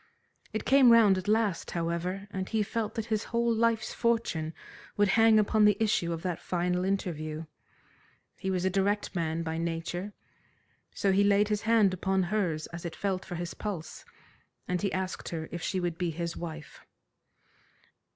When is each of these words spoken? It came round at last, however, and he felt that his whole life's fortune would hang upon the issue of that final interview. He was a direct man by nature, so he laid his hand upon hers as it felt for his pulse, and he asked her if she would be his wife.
It 0.51 0.65
came 0.65 0.91
round 0.91 1.19
at 1.19 1.27
last, 1.27 1.69
however, 1.69 2.27
and 2.31 2.49
he 2.49 2.63
felt 2.63 2.95
that 2.95 3.05
his 3.13 3.25
whole 3.25 3.53
life's 3.53 3.93
fortune 3.93 4.51
would 4.97 5.09
hang 5.09 5.37
upon 5.37 5.63
the 5.65 5.77
issue 5.79 6.11
of 6.11 6.23
that 6.23 6.39
final 6.39 6.83
interview. 6.83 7.45
He 8.35 8.49
was 8.49 8.65
a 8.65 8.71
direct 8.71 9.13
man 9.13 9.43
by 9.43 9.59
nature, 9.59 10.13
so 10.91 11.11
he 11.11 11.23
laid 11.23 11.49
his 11.49 11.61
hand 11.61 11.93
upon 11.93 12.23
hers 12.23 12.65
as 12.73 12.83
it 12.83 12.95
felt 12.95 13.23
for 13.23 13.35
his 13.35 13.53
pulse, 13.53 14.03
and 14.67 14.81
he 14.81 14.91
asked 14.91 15.29
her 15.29 15.47
if 15.51 15.61
she 15.61 15.79
would 15.79 15.99
be 15.99 16.09
his 16.09 16.35
wife. 16.35 16.83